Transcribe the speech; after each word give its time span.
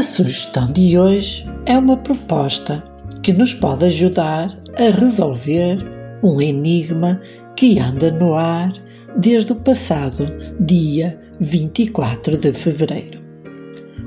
A 0.00 0.02
sugestão 0.02 0.72
de 0.72 0.98
hoje 0.98 1.46
é 1.66 1.76
uma 1.76 1.94
proposta 1.94 2.82
que 3.22 3.34
nos 3.34 3.52
pode 3.52 3.84
ajudar 3.84 4.48
a 4.78 4.98
resolver 4.98 5.76
um 6.22 6.40
enigma 6.40 7.20
que 7.54 7.78
anda 7.78 8.10
no 8.10 8.34
ar 8.34 8.72
desde 9.18 9.52
o 9.52 9.56
passado 9.56 10.24
dia 10.58 11.20
24 11.38 12.38
de 12.38 12.50
fevereiro. 12.50 13.20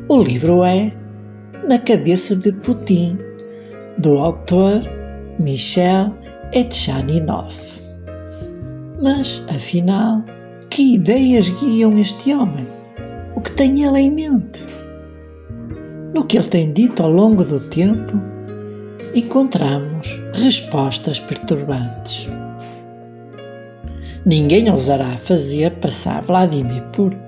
O 0.10 0.18
livro 0.20 0.64
é 0.64 0.92
Na 1.70 1.78
Cabeça 1.78 2.36
de 2.36 2.52
Putin, 2.52 3.20
do 3.96 4.18
autor 4.18 4.82
Michel 5.40 6.12
Etchaninov. 6.52 7.54
Mas, 9.00 9.44
afinal, 9.48 10.26
que 10.72 10.96
ideias 10.96 11.50
guiam 11.50 11.96
este 12.00 12.34
homem? 12.34 12.68
O 13.36 13.42
que 13.42 13.52
tem 13.52 13.84
ele 13.84 14.00
em 14.00 14.10
mente? 14.10 14.73
No 16.14 16.26
que 16.26 16.38
ele 16.38 16.48
tem 16.48 16.72
dito 16.72 17.02
ao 17.02 17.10
longo 17.10 17.44
do 17.44 17.60
tempo, 17.60 18.14
encontramos 19.16 20.22
respostas 20.36 21.20
perturbantes. 21.20 22.30
Ninguém 24.24 24.70
ousará 24.70 25.18
fazer 25.18 25.80
passar 25.80 26.22
Vladimir 26.22 26.84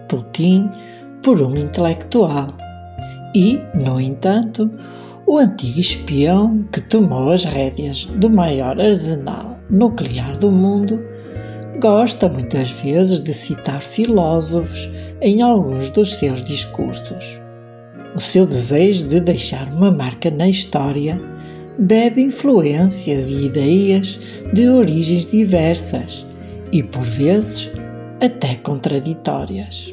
Putin 0.08 0.69
por 1.23 1.41
um 1.41 1.58
intelectual. 1.58 2.53
E, 3.33 3.59
no 3.73 4.00
entanto, 4.00 4.69
o 5.25 5.39
antigo 5.39 5.80
espião 5.80 6.63
que 6.72 6.80
tomou 6.80 7.31
as 7.31 7.44
rédeas 7.44 8.06
do 8.06 8.30
maior 8.30 8.80
arsenal 8.80 9.59
nuclear 9.67 10.38
do 10.38 10.52
mundo 10.52 11.02
gosta 11.81 12.30
muitas 12.30 12.69
vezes 12.69 13.19
de 13.19 13.33
citar 13.33 13.81
filósofos 13.81 14.89
em 15.19 15.41
alguns 15.41 15.89
dos 15.89 16.16
seus 16.16 16.44
discursos. 16.44 17.44
O 18.16 18.19
seu 18.19 18.45
desejo 18.45 19.08
de 19.08 19.19
deixar 19.19 19.67
uma 19.73 19.91
marca 19.91 20.31
na 20.31 20.47
história 20.47 21.21
bebe 21.77 22.22
influências 22.22 23.30
e 23.30 23.47
ideias 23.47 24.17
de 24.53 24.69
origens 24.69 25.25
diversas 25.25 26.25
e, 26.72 26.81
por 26.81 27.03
vezes, 27.03 27.69
até 28.22 28.55
contraditórias. 28.55 29.91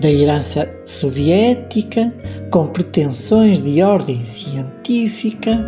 Da 0.00 0.08
herança 0.08 0.72
soviética, 0.84 2.14
com 2.52 2.68
pretensões 2.68 3.60
de 3.60 3.82
ordem 3.82 4.20
científica, 4.20 5.58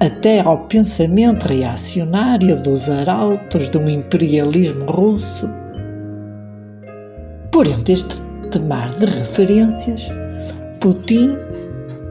até 0.00 0.40
ao 0.40 0.66
pensamento 0.68 1.44
reacionário 1.44 2.62
dos 2.62 2.88
arautos 2.88 3.68
do 3.68 3.90
imperialismo 3.90 4.86
russo. 4.86 5.50
Por 7.52 7.66
entre 7.66 7.92
este 7.92 8.22
temar 8.50 8.90
de 8.94 9.04
referências, 9.04 10.08
Putin, 10.80 11.36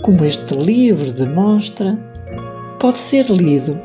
como 0.01 0.25
este 0.25 0.55
livro 0.55 1.11
demonstra, 1.11 1.97
pode 2.79 2.97
ser 2.97 3.29
lido 3.29 3.79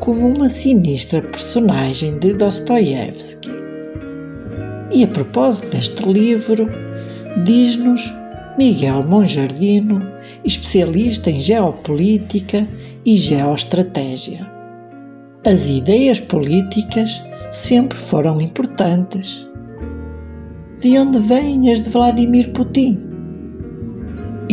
como 0.00 0.26
uma 0.26 0.48
sinistra 0.48 1.20
personagem 1.20 2.18
de 2.18 2.32
Dostoiévski. 2.32 3.50
E 4.90 5.04
a 5.04 5.08
propósito 5.08 5.70
deste 5.70 6.02
livro, 6.02 6.68
diz-nos 7.44 8.14
Miguel 8.58 9.06
Monjardino, 9.06 10.00
especialista 10.44 11.30
em 11.30 11.38
geopolítica 11.38 12.66
e 13.04 13.16
geoestratégia. 13.16 14.50
As 15.46 15.68
ideias 15.68 16.20
políticas 16.20 17.22
sempre 17.50 17.98
foram 17.98 18.40
importantes. 18.40 19.48
De 20.80 20.98
onde 20.98 21.18
vêm 21.18 21.70
as 21.70 21.82
de 21.82 21.90
Vladimir 21.90 22.50
Putin? 22.52 23.11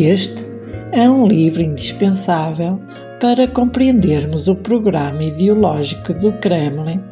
Este 0.01 0.45
é 0.93 1.09
um 1.09 1.27
livro 1.27 1.61
indispensável 1.61 2.79
para 3.19 3.45
compreendermos 3.49 4.47
o 4.47 4.55
programa 4.55 5.21
ideológico 5.21 6.13
do 6.13 6.31
Kremlin 6.39 7.03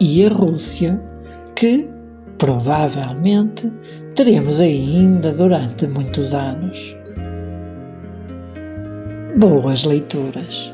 e 0.00 0.24
a 0.24 0.30
Rússia, 0.30 0.98
que, 1.54 1.86
provavelmente, 2.38 3.70
teremos 4.14 4.58
ainda 4.58 5.32
durante 5.32 5.86
muitos 5.86 6.32
anos. 6.32 6.96
Boas 9.36 9.84
leituras! 9.84 10.73